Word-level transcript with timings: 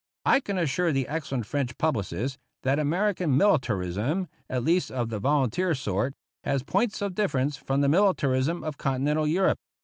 I 0.25 0.39
can 0.39 0.57
assure 0.57 0.91
the 0.91 1.07
excellent 1.07 1.45
French 1.45 1.77
publicist 1.77 2.39
that 2.63 2.79
Amer 2.79 3.13
ican" 3.13 3.35
militarism," 3.37 4.29
at 4.49 4.63
least 4.63 4.89
of 4.89 5.09
the 5.09 5.19
volunteer 5.19 5.75
sort, 5.75 6.15
has 6.43 6.63
points 6.63 7.03
of 7.03 7.13
difference 7.13 7.55
from 7.57 7.81
the 7.81 7.87
militarism 7.87 8.63
of 8.63 8.79
Continental 8.79 9.27
Europe. 9.27 9.59